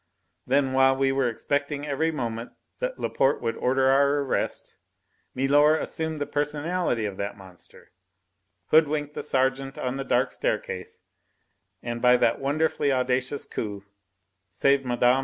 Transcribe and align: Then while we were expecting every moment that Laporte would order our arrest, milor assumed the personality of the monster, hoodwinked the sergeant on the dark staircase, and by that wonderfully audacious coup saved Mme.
Then 0.47 0.73
while 0.73 0.95
we 0.95 1.11
were 1.11 1.29
expecting 1.29 1.85
every 1.85 2.09
moment 2.09 2.53
that 2.79 2.97
Laporte 2.97 3.39
would 3.39 3.55
order 3.55 3.87
our 3.91 4.21
arrest, 4.21 4.75
milor 5.35 5.75
assumed 5.75 6.19
the 6.19 6.25
personality 6.25 7.05
of 7.05 7.17
the 7.17 7.31
monster, 7.33 7.91
hoodwinked 8.69 9.13
the 9.13 9.21
sergeant 9.21 9.77
on 9.77 9.97
the 9.97 10.03
dark 10.03 10.31
staircase, 10.31 11.03
and 11.83 12.01
by 12.01 12.17
that 12.17 12.39
wonderfully 12.39 12.91
audacious 12.91 13.45
coup 13.45 13.85
saved 14.49 14.85
Mme. 14.87 15.19